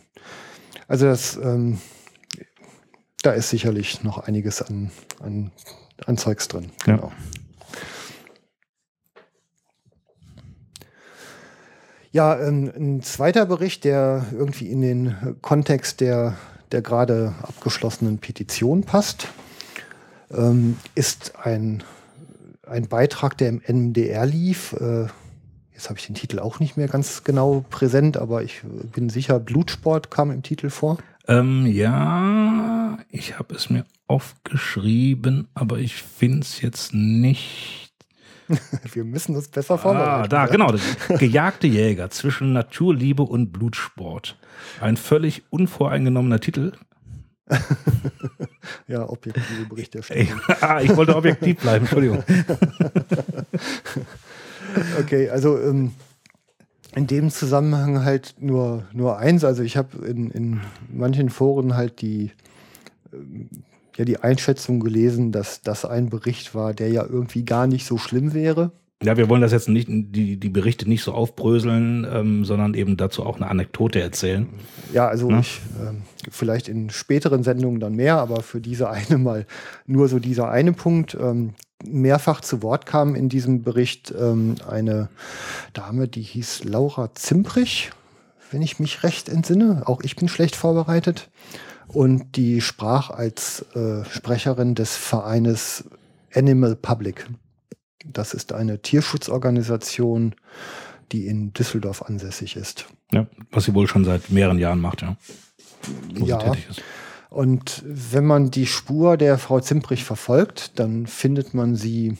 [0.88, 1.78] Also das, ähm,
[3.22, 5.52] da ist sicherlich noch einiges an, an,
[6.04, 6.70] an Zeugs drin.
[6.84, 7.08] Genau.
[7.08, 7.12] Ja.
[12.16, 16.38] Ja, ein, ein, zweiter Bericht, der irgendwie in den Kontext der,
[16.72, 19.28] der gerade abgeschlossenen Petition passt,
[20.30, 21.82] ähm, ist ein,
[22.66, 24.72] ein Beitrag, der im NMDR lief.
[24.80, 25.08] Äh,
[25.74, 28.62] jetzt habe ich den Titel auch nicht mehr ganz genau präsent, aber ich
[28.94, 30.96] bin sicher, Blutsport kam im Titel vor.
[31.28, 37.85] Ähm, ja, ich habe es mir aufgeschrieben, aber ich finde es jetzt nicht.
[38.92, 40.24] Wir müssen uns besser vorbereiten.
[40.24, 40.72] Ah, da, genau.
[41.18, 44.38] Gejagte Jäger zwischen Naturliebe und Blutsport.
[44.80, 46.72] Ein völlig unvoreingenommener Titel.
[48.88, 50.40] ja, objektive Berichterstattung.
[50.60, 52.24] ah, ich wollte objektiv bleiben, Entschuldigung.
[55.00, 55.92] okay, also ähm,
[56.96, 59.44] in dem Zusammenhang halt nur, nur eins.
[59.44, 62.32] Also ich habe in, in manchen Foren halt die,
[63.12, 63.48] ähm,
[63.96, 67.98] ja, die Einschätzung gelesen, dass das ein Bericht war, der ja irgendwie gar nicht so
[67.98, 68.72] schlimm wäre.
[69.02, 72.96] Ja, wir wollen das jetzt nicht, die, die Berichte nicht so aufbröseln, ähm, sondern eben
[72.96, 74.48] dazu auch eine Anekdote erzählen.
[74.92, 75.40] Ja, also ja?
[75.40, 75.92] ich, äh,
[76.30, 79.46] vielleicht in späteren Sendungen dann mehr, aber für diese eine mal
[79.86, 81.16] nur so dieser eine Punkt.
[81.20, 81.54] Ähm,
[81.84, 85.10] mehrfach zu Wort kam in diesem Bericht ähm, eine
[85.74, 87.90] Dame, die hieß Laura Zimprich,
[88.50, 89.82] wenn ich mich recht entsinne.
[89.84, 91.28] Auch ich bin schlecht vorbereitet.
[91.88, 95.84] Und die sprach als äh, Sprecherin des Vereines
[96.34, 97.26] Animal Public.
[98.04, 100.34] Das ist eine Tierschutzorganisation,
[101.12, 102.86] die in Düsseldorf ansässig ist.
[103.12, 105.16] Ja, was sie wohl schon seit mehreren Jahren macht, ja.
[106.14, 106.54] ja.
[107.30, 112.16] Und wenn man die Spur der Frau Zimprich verfolgt, dann findet man sie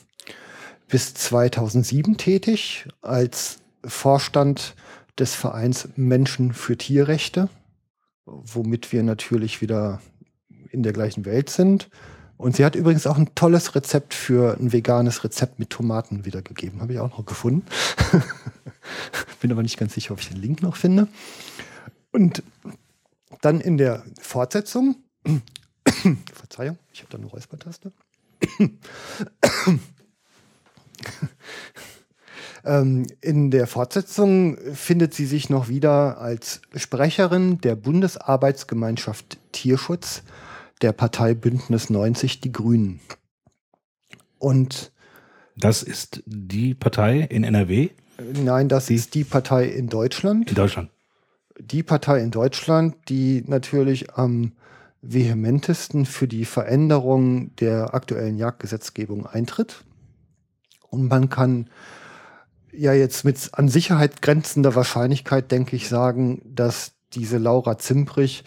[0.89, 4.75] bis 2007 tätig als Vorstand
[5.19, 7.49] des Vereins Menschen für Tierrechte,
[8.27, 10.01] womit wir natürlich wieder
[10.71, 11.89] in der gleichen Welt sind.
[12.37, 16.83] Und sie hat übrigens auch ein tolles Rezept für ein veganes Rezept mit Tomaten wiedergegeben.
[16.83, 17.65] Habe ich auch noch gefunden.
[19.41, 21.09] Bin aber nicht ganz sicher, ob ich den Link noch finde.
[22.13, 22.43] Und
[23.41, 24.97] dann in der Fortsetzung,
[26.33, 27.93] Verzeihung, ich habe da eine Räuspertaste.
[32.67, 40.25] Ähm, in der Fortsetzung findet sie sich noch wieder als Sprecherin der Bundesarbeitsgemeinschaft Tierschutz
[40.83, 43.01] der Partei Bündnis 90 Die Grünen.
[44.39, 44.91] Und
[45.57, 47.91] das ist die Partei in NRW?
[48.35, 48.97] Nein, das die?
[48.97, 50.51] ist die Partei in Deutschland.
[50.51, 50.91] In Deutschland.
[51.59, 54.53] Die Partei in Deutschland, die natürlich am
[55.03, 59.85] vehementesten für die Veränderung der aktuellen Jagdgesetzgebung eintritt.
[60.91, 61.71] Und man kann
[62.77, 68.45] ja jetzt mit an Sicherheit grenzender Wahrscheinlichkeit, denke ich, sagen, dass diese Laura Zimprich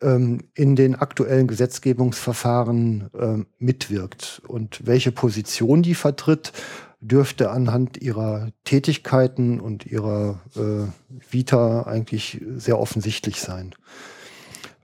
[0.00, 4.42] ähm, in den aktuellen Gesetzgebungsverfahren ähm, mitwirkt.
[4.46, 6.52] Und welche Position die vertritt,
[7.00, 10.86] dürfte anhand ihrer Tätigkeiten und ihrer äh,
[11.30, 13.74] Vita eigentlich sehr offensichtlich sein.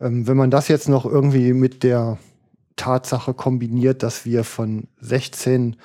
[0.01, 2.19] Ähm, wenn man das jetzt noch irgendwie mit der
[2.77, 5.77] Tatsache kombiniert, dass wir von 16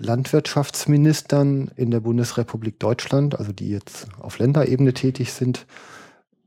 [0.00, 5.66] Landwirtschaftsministern in der Bundesrepublik Deutschland, also die jetzt auf Länderebene tätig sind,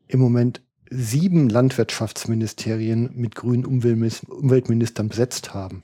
[0.07, 5.83] im Moment sieben Landwirtschaftsministerien mit grünen Umweltministern besetzt haben,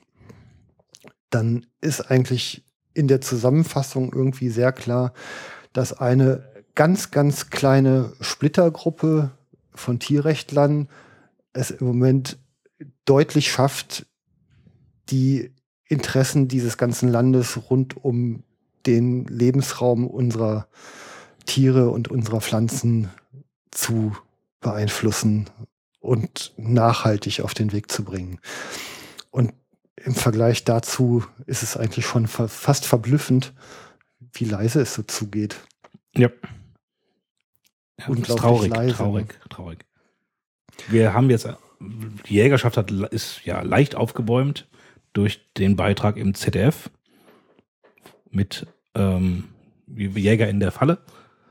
[1.30, 5.12] dann ist eigentlich in der Zusammenfassung irgendwie sehr klar,
[5.72, 9.32] dass eine ganz, ganz kleine Splittergruppe
[9.72, 10.88] von Tierrechtlern
[11.52, 12.38] es im Moment
[13.04, 14.06] deutlich schafft,
[15.10, 15.52] die
[15.90, 18.44] Interessen dieses ganzen Landes rund um
[18.86, 20.68] den Lebensraum unserer
[21.46, 23.10] Tiere und unserer Pflanzen
[23.72, 24.16] zu
[24.60, 25.50] beeinflussen
[25.98, 28.38] und nachhaltig auf den Weg zu bringen.
[29.32, 29.52] Und
[29.96, 33.52] im Vergleich dazu ist es eigentlich schon fast verblüffend,
[34.32, 35.56] wie leise es so zugeht.
[36.14, 36.30] Ja.
[37.98, 38.94] ja Unglaublich traurig, leise.
[38.94, 39.84] traurig, traurig.
[40.88, 41.48] Wir haben jetzt,
[41.80, 44.68] die Jägerschaft hat, ist ja leicht aufgebäumt
[45.12, 46.90] durch den Beitrag im ZDF
[48.30, 49.44] mit ähm,
[49.86, 50.98] Jäger in der Falle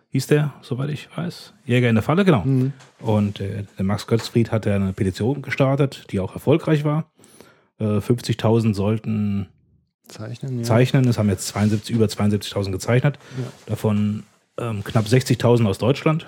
[0.09, 1.53] hieß der, soweit ich weiß.
[1.65, 2.43] Jäger in der Falle, genau.
[2.43, 2.73] Mhm.
[2.99, 7.11] Und äh, der Max Götzfried hat ja eine Petition gestartet, die auch erfolgreich war.
[7.79, 9.47] Äh, 50.000 sollten
[10.07, 10.59] zeichnen.
[10.59, 10.63] Ja.
[10.63, 11.07] Zeichnen.
[11.07, 13.19] Es haben jetzt 72, über 72.000 gezeichnet.
[13.37, 13.43] Ja.
[13.67, 14.23] Davon
[14.57, 16.27] ähm, knapp 60.000 aus Deutschland.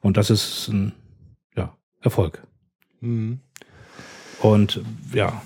[0.00, 0.92] Und das ist ein
[1.54, 2.42] ja, Erfolg.
[3.00, 3.40] Mhm.
[4.40, 4.80] Und
[5.12, 5.42] ja,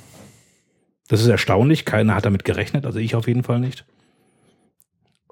[1.09, 1.85] das ist erstaunlich.
[1.85, 3.85] Keiner hat damit gerechnet, also ich auf jeden Fall nicht.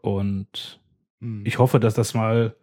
[0.01, 0.81] Und
[1.23, 1.43] hm.
[1.45, 2.55] Ich hoffe, dass das mal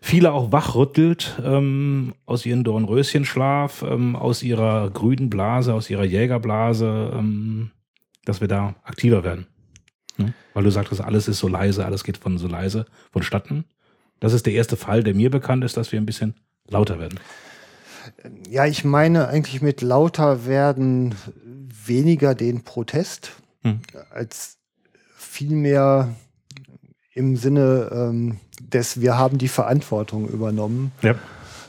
[0.00, 7.12] viele auch wachrüttelt ähm, aus ihrem Dornröschenschlaf, ähm, aus ihrer grünen Blase, aus ihrer Jägerblase,
[7.14, 7.70] ähm,
[8.24, 9.46] dass wir da aktiver werden.
[10.16, 10.32] Ne?
[10.54, 13.64] Weil du sagtest, alles ist so leise, alles geht von so leise vonstatten.
[14.18, 16.34] Das ist der erste Fall, der mir bekannt ist, dass wir ein bisschen
[16.68, 17.20] lauter werden.
[18.48, 21.14] Ja, ich meine eigentlich mit lauter werden
[21.86, 23.80] weniger den Protest, hm.
[24.10, 24.58] als
[25.16, 26.14] vielmehr
[27.14, 30.92] im Sinne ähm, des, wir haben die Verantwortung übernommen.
[31.02, 31.14] Ja.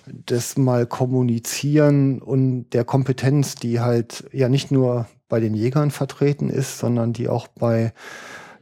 [0.05, 6.49] Das mal kommunizieren und der Kompetenz, die halt ja nicht nur bei den Jägern vertreten
[6.49, 7.93] ist, sondern die auch bei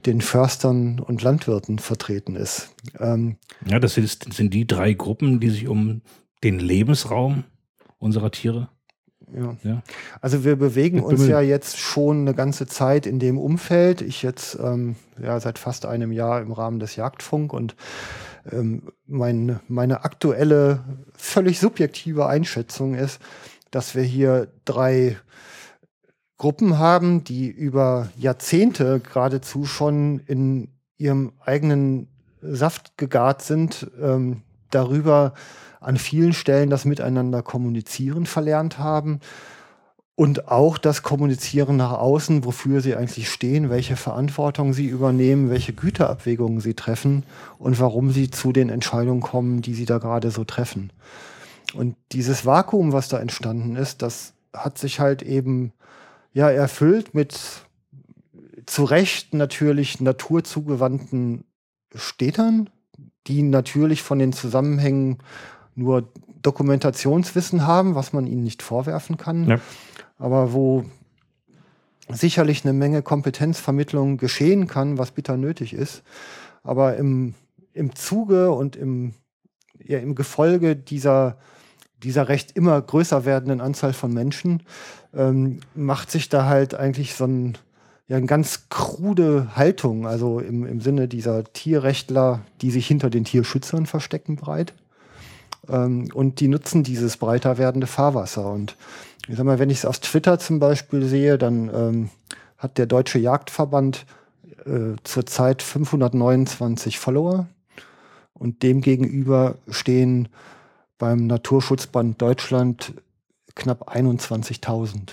[0.05, 2.75] den Förstern und Landwirten vertreten ist.
[2.99, 6.01] Ähm, ja, das ist, sind die drei Gruppen, die sich um
[6.43, 7.45] den Lebensraum
[7.97, 8.69] unserer Tiere
[9.33, 9.55] ja.
[9.63, 9.81] ja.
[10.21, 14.01] Also wir bewegen uns ja jetzt schon eine ganze Zeit in dem Umfeld.
[14.01, 17.75] Ich jetzt ähm, ja seit fast einem Jahr im Rahmen des Jagdfunk und
[18.51, 20.83] ähm, mein, meine aktuelle,
[21.15, 23.19] völlig subjektive Einschätzung ist,
[23.71, 25.17] dass wir hier drei
[26.37, 32.07] Gruppen haben, die über Jahrzehnte geradezu schon in ihrem eigenen
[32.41, 35.33] Saft gegart sind, ähm, darüber
[35.79, 39.19] an vielen Stellen das Miteinander kommunizieren verlernt haben
[40.15, 45.73] und auch das Kommunizieren nach außen, wofür sie eigentlich stehen, welche Verantwortung sie übernehmen, welche
[45.73, 47.23] Güterabwägungen sie treffen
[47.59, 50.91] und warum sie zu den Entscheidungen kommen, die sie da gerade so treffen.
[51.75, 55.71] Und dieses Vakuum, was da entstanden ist, das hat sich halt eben
[56.33, 57.39] ja erfüllt mit
[58.65, 61.45] zu Recht natürlich naturzugewandten
[61.93, 62.71] Städtern,
[63.27, 65.17] die natürlich von den Zusammenhängen
[65.75, 66.09] nur
[66.41, 69.59] Dokumentationswissen haben, was man ihnen nicht vorwerfen kann, ja.
[70.17, 70.85] aber wo
[72.09, 76.03] sicherlich eine Menge Kompetenzvermittlung geschehen kann, was bitter nötig ist.
[76.63, 77.33] Aber im,
[77.73, 79.13] im Zuge und im,
[79.83, 81.37] ja, im Gefolge dieser,
[82.03, 84.63] dieser recht immer größer werdenden Anzahl von Menschen
[85.13, 87.57] ähm, macht sich da halt eigentlich so ein,
[88.07, 93.25] ja, eine ganz krude Haltung, also im, im Sinne dieser Tierrechtler, die sich hinter den
[93.25, 94.73] Tierschützern verstecken, breit.
[95.69, 98.49] Ähm, und die nutzen dieses breiter werdende Fahrwasser.
[98.51, 98.77] Und
[99.27, 102.09] ich sag mal, wenn ich es auf Twitter zum Beispiel sehe, dann ähm,
[102.57, 104.05] hat der Deutsche Jagdverband
[104.65, 107.47] äh, zurzeit 529 Follower.
[108.33, 110.29] Und demgegenüber stehen
[110.97, 112.93] beim Naturschutzband Deutschland
[113.55, 115.09] knapp 21.000.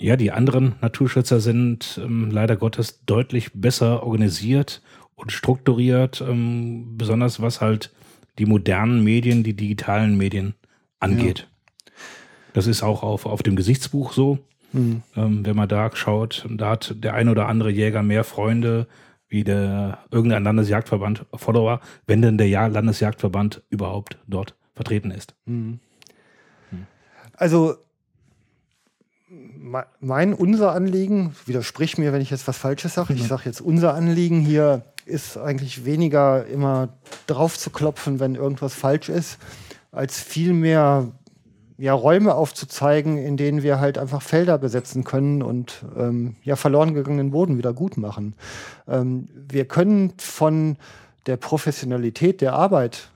[0.00, 4.80] Ja, die anderen Naturschützer sind ähm, leider Gottes deutlich besser organisiert
[5.16, 7.92] und strukturiert, ähm, besonders was halt
[8.38, 10.54] die modernen Medien, die digitalen Medien
[11.00, 11.40] angeht.
[11.40, 11.92] Ja.
[12.52, 14.38] Das ist auch auf, auf dem Gesichtsbuch so.
[14.72, 15.02] Mhm.
[15.16, 18.86] Ähm, wenn man da schaut, da hat der ein oder andere Jäger mehr Freunde
[19.28, 25.34] wie der irgendein Landesjagdverband Follower, wenn denn der Landesjagdverband überhaupt dort vertreten ist.
[25.44, 25.80] Mhm.
[27.34, 27.76] Also
[30.00, 33.94] mein, unser Anliegen, widersprich mir, wenn ich jetzt was Falsches sage, ich sage jetzt unser
[33.94, 36.90] Anliegen hier ist eigentlich weniger immer
[37.26, 39.38] drauf zu klopfen, wenn irgendwas falsch ist,
[39.90, 41.12] als vielmehr
[41.78, 46.92] ja, Räume aufzuzeigen, in denen wir halt einfach Felder besetzen können und ähm, ja, verloren
[46.92, 48.34] gegangenen Boden wieder gut machen.
[48.86, 50.76] Ähm, wir können von
[51.26, 53.10] der Professionalität der Arbeit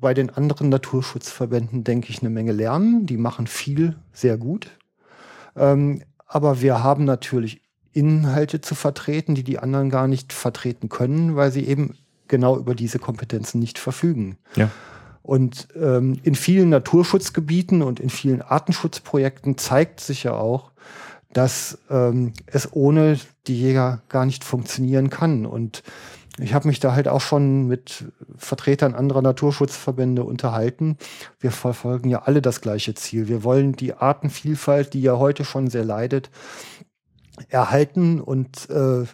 [0.00, 3.06] bei den anderen Naturschutzverbänden, denke ich, eine Menge lernen.
[3.06, 4.68] Die machen viel sehr gut.
[5.56, 11.36] Ähm, aber wir haben natürlich Inhalte zu vertreten, die die anderen gar nicht vertreten können,
[11.36, 11.94] weil sie eben
[12.28, 14.36] genau über diese Kompetenzen nicht verfügen.
[14.56, 14.70] Ja.
[15.22, 20.70] Und ähm, in vielen Naturschutzgebieten und in vielen Artenschutzprojekten zeigt sich ja auch,
[21.32, 25.44] dass ähm, es ohne die Jäger gar nicht funktionieren kann.
[25.44, 25.82] Und
[26.38, 28.04] ich habe mich da halt auch schon mit
[28.36, 30.98] Vertretern anderer Naturschutzverbände unterhalten.
[31.40, 33.28] Wir verfolgen ja alle das gleiche Ziel.
[33.28, 36.30] Wir wollen die Artenvielfalt, die ja heute schon sehr leidet,
[37.48, 39.04] erhalten und, äh,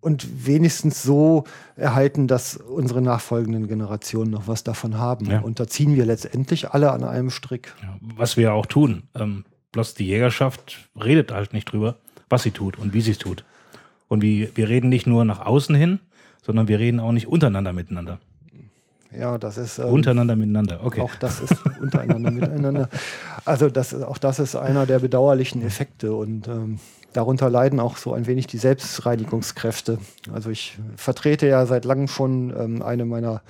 [0.00, 1.44] und wenigstens so
[1.76, 5.26] erhalten, dass unsere nachfolgenden Generationen noch was davon haben.
[5.26, 5.40] Ja.
[5.40, 7.74] Und da ziehen wir letztendlich alle an einem Strick.
[7.82, 9.04] Ja, was wir auch tun.
[9.14, 11.96] Ähm, bloß die Jägerschaft redet halt nicht drüber,
[12.28, 13.44] was sie tut und wie sie es tut.
[14.08, 16.00] Und wie, wir reden nicht nur nach außen hin,
[16.50, 18.18] sondern wir reden auch nicht untereinander miteinander.
[19.16, 19.78] Ja, das ist.
[19.78, 21.00] Ähm, untereinander miteinander, okay.
[21.00, 22.88] Auch das ist untereinander miteinander.
[23.44, 26.80] Also, das, auch das ist einer der bedauerlichen Effekte und ähm,
[27.12, 29.98] darunter leiden auch so ein wenig die Selbstreinigungskräfte.
[30.32, 33.42] Also, ich vertrete ja seit langem schon ähm, eine meiner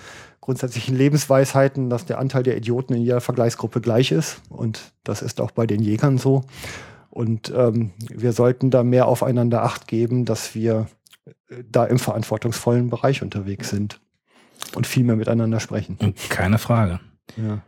[0.43, 4.43] grundsätzlichen Lebensweisheiten, dass der Anteil der Idioten in jeder Vergleichsgruppe gleich ist.
[4.51, 6.43] Und das ist auch bei den Jägern so.
[7.09, 10.87] Und ähm, wir sollten da mehr aufeinander Acht geben, dass wir
[11.71, 14.01] da im verantwortungsvollen Bereich unterwegs sind
[14.75, 15.99] und viel mehr miteinander sprechen.
[16.29, 17.01] Keine Frage.
[17.37, 17.63] Ja.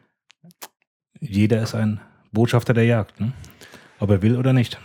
[1.20, 2.00] Jeder ist ein
[2.32, 3.32] Botschafter der Jagd, ne?
[4.00, 4.78] ob er will oder nicht.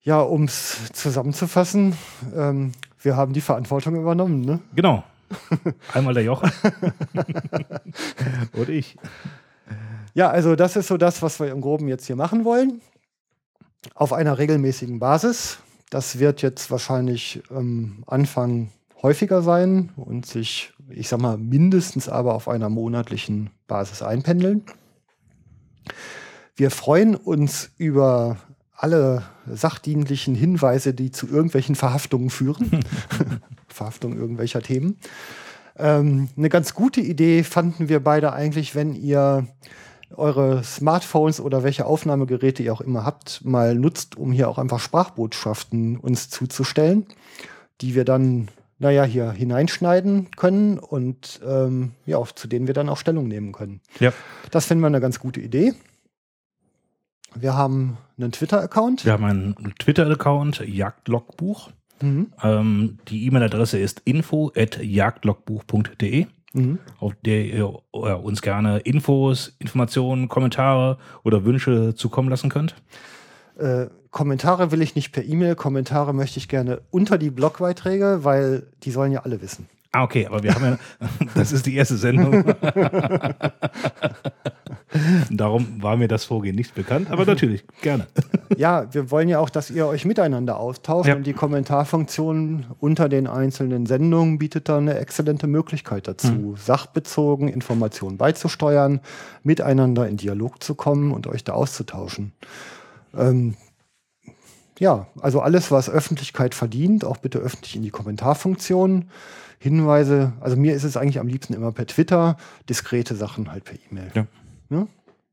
[0.00, 1.96] Ja, um es zusammenzufassen,
[2.34, 4.40] ähm, wir haben die Verantwortung übernommen.
[4.40, 4.60] Ne?
[4.74, 5.04] Genau.
[5.94, 6.50] Einmal der Jochen.
[8.52, 8.96] Und ich.
[10.14, 12.80] Ja, also das ist so das, was wir im Groben jetzt hier machen wollen.
[13.94, 15.58] Auf einer regelmäßigen Basis.
[15.92, 18.70] Das wird jetzt wahrscheinlich ähm, Anfang
[19.02, 24.64] häufiger sein und sich, ich sag mal, mindestens aber auf einer monatlichen Basis einpendeln.
[26.56, 28.38] Wir freuen uns über
[28.74, 32.86] alle sachdienlichen Hinweise, die zu irgendwelchen Verhaftungen führen.
[33.68, 34.96] Verhaftung irgendwelcher Themen.
[35.76, 39.46] Ähm, eine ganz gute Idee fanden wir beide eigentlich, wenn ihr
[40.16, 44.80] eure Smartphones oder welche Aufnahmegeräte ihr auch immer habt, mal nutzt, um hier auch einfach
[44.80, 47.06] Sprachbotschaften uns zuzustellen,
[47.80, 48.48] die wir dann,
[48.78, 53.80] naja, hier hineinschneiden können und ähm, ja, zu denen wir dann auch Stellung nehmen können.
[54.00, 54.12] Ja.
[54.50, 55.74] Das finden wir eine ganz gute Idee.
[57.34, 59.04] Wir haben einen Twitter-Account.
[59.04, 61.70] Wir haben einen Twitter-Account, Jagdlogbuch.
[62.00, 62.32] Mhm.
[62.42, 66.78] Ähm, die E-Mail-Adresse ist info.jagdlogbuch.de, mhm.
[66.98, 72.76] auf der ihr äh, uns gerne Infos, Informationen, Kommentare oder Wünsche zukommen lassen könnt.
[73.58, 78.66] Äh, Kommentare will ich nicht per E-Mail, Kommentare möchte ich gerne unter die Blogbeiträge, weil
[78.82, 79.68] die sollen ja alle wissen.
[79.94, 80.78] Ah, okay, aber wir haben ja,
[81.34, 82.42] das ist die erste Sendung.
[85.30, 88.06] Darum war mir das Vorgehen nicht bekannt, aber natürlich, gerne.
[88.56, 91.16] Ja, wir wollen ja auch, dass ihr euch miteinander austauscht ja.
[91.16, 96.56] und die Kommentarfunktion unter den einzelnen Sendungen bietet da eine exzellente Möglichkeit dazu, mhm.
[96.56, 99.00] sachbezogen Informationen beizusteuern,
[99.42, 102.32] miteinander in Dialog zu kommen und euch da auszutauschen.
[103.14, 103.56] Ähm,
[104.78, 109.10] ja, also alles, was Öffentlichkeit verdient, auch bitte öffentlich in die Kommentarfunktion.
[109.62, 112.36] Hinweise, also mir ist es eigentlich am liebsten immer per Twitter,
[112.68, 114.10] diskrete Sachen halt per E-Mail.
[114.12, 114.26] Ja.
[114.70, 114.88] ja.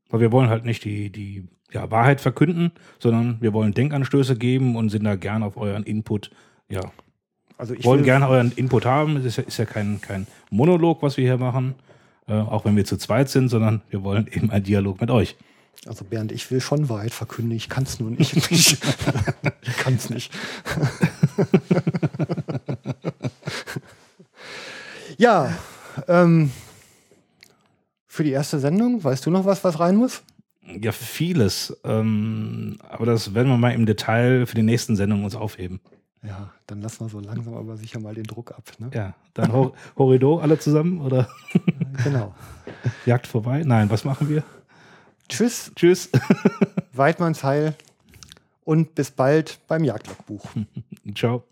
[0.08, 2.70] Weil wir wollen halt nicht die, die ja, Wahrheit verkünden,
[3.00, 6.30] sondern wir wollen Denkanstöße geben und sind da gern auf euren Input,
[6.68, 6.92] ja.
[7.58, 9.16] Also ich wollen gerne euren Input haben.
[9.16, 11.74] Es ist ja, ist ja kein, kein Monolog, was wir hier machen,
[12.28, 15.36] äh, auch wenn wir zu zweit sind, sondern wir wollen eben einen Dialog mit euch.
[15.86, 18.36] Also Bernd, ich will schon Wahrheit verkünden, ich kann es nur nicht.
[18.52, 18.78] ich
[19.76, 20.32] kann es nicht.
[25.20, 25.52] Ja,
[26.08, 26.50] ähm,
[28.06, 30.22] für die erste Sendung, weißt du noch was, was rein muss?
[30.80, 31.78] Ja, vieles.
[31.84, 35.80] Ähm, aber das werden wir mal im Detail für die nächsten Sendungen uns aufheben.
[36.22, 38.62] Ja, dann lassen wir so langsam aber sicher mal den Druck ab.
[38.78, 38.88] Ne?
[38.94, 41.28] Ja, dann Hor Horridor alle zusammen oder?
[42.02, 42.34] genau.
[43.04, 43.62] Jagd vorbei?
[43.62, 44.42] Nein, was machen wir?
[45.28, 45.70] Tschüss.
[45.76, 46.08] Tschüss.
[46.94, 47.74] Weidmanns Heil
[48.64, 50.46] und bis bald beim Jagdlogbuch.
[51.14, 51.44] Ciao.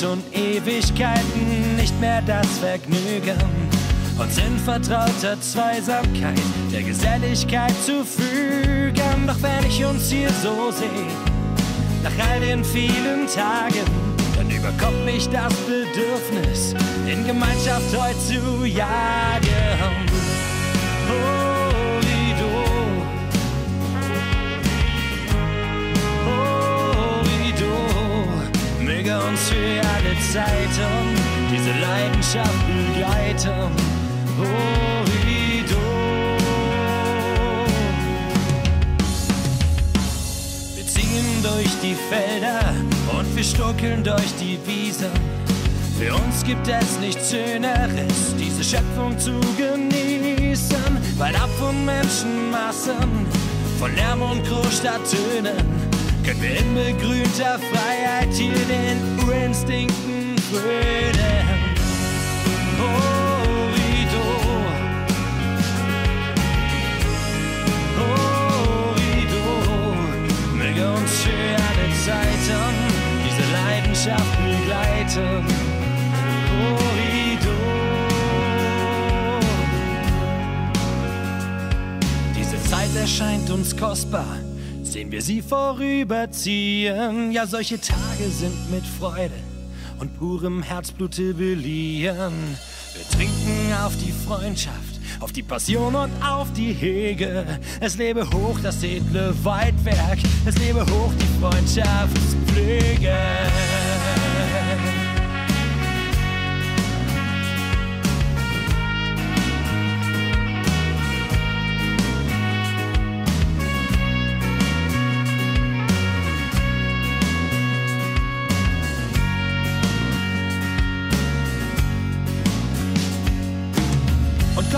[0.00, 3.38] Schon Ewigkeiten nicht mehr das Vergnügen,
[4.18, 6.40] uns in vertrauter Zweisamkeit
[6.72, 9.26] der Geselligkeit zu fügen.
[9.26, 11.06] Doch wenn ich uns hier so sehe,
[12.02, 13.84] nach all den vielen Tagen,
[14.36, 16.74] dann überkommt mich das Bedürfnis,
[17.06, 20.05] in Gemeinschaft heute zu jagen.
[29.16, 31.16] Möge uns für alle Zeiten
[31.50, 33.70] diese Leidenschaft begleiten.
[34.38, 35.76] Horido.
[40.74, 42.74] Wir ziehen durch die Felder
[43.18, 45.10] und wir stuckeln durch die Wiesen.
[45.98, 50.76] Für uns gibt es nichts Schöneres, diese Schöpfung zu genießen,
[51.16, 53.26] weil ab von Menschenmassen,
[53.78, 55.95] von Lärm und Großstadttönen
[56.26, 61.46] können wir in begrünter Freiheit hier den Urinstinkten frönen.
[62.80, 64.24] Horrido,
[67.96, 69.44] Horrido,
[70.52, 72.74] möge uns alle Zeiten
[73.24, 75.44] diese Leidenschaft begleiten.
[76.58, 77.56] Horrido.
[82.36, 84.45] Diese Zeit erscheint uns kostbar
[84.96, 87.30] sehen wir sie vorüberziehen.
[87.30, 89.34] Ja, solche Tage sind mit Freude
[89.98, 92.56] und purem Herzblute beliehen.
[92.94, 97.44] Wir trinken auf die Freundschaft, auf die Passion und auf die Hege.
[97.78, 103.18] Es lebe hoch das edle Weitwerk, es lebe hoch die Freundschaftspflege.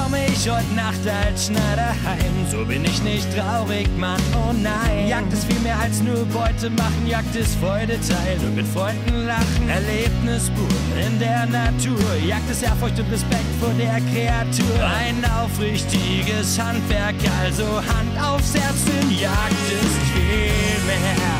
[0.08, 2.46] komm ich heute Nacht als Schneider heim.
[2.50, 5.08] So bin ich nicht traurig, Mann, oh nein.
[5.08, 9.26] Jagd ist viel mehr als nur Beute machen, Jagd ist Freude teilen und mit Freunden
[9.26, 9.68] lachen.
[9.68, 10.62] Erlebnisbuch
[10.96, 11.98] in der Natur.
[12.26, 14.84] Jagd ist Ehrfurcht und Respekt vor der Kreatur.
[14.84, 21.37] Ein aufrichtiges Handwerk, also Hand aufs Herz, denn Jagd ist viel mehr.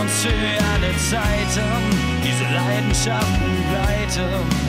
[0.00, 1.62] uns für alle Zeiten,
[2.22, 4.67] diese Leidenschaften gleiten.